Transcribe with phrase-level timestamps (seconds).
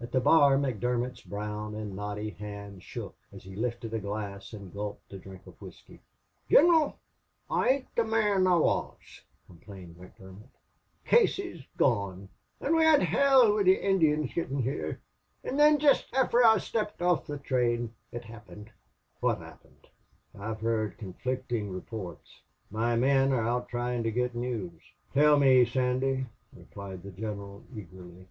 [0.00, 4.72] At the bar McDermott's brown and knotty hand shook as he lifted a glass and
[4.72, 6.00] gulped a drink of whisky.
[6.48, 7.00] "Gineral,
[7.50, 10.50] I ain't the mon I wuz," complained McDermott.
[11.04, 12.28] "Casey's gone!
[12.60, 15.00] An' we had hell wid the Injuns gittin' here.
[15.42, 18.70] An' thin jest afther I stepped off the train it happened."
[19.18, 19.88] "What happened?
[20.38, 22.40] I've heard conflicting reports.
[22.70, 24.80] My men are out trying to get news.
[25.12, 28.28] Tell me, Sandy," replied the general, eagerly.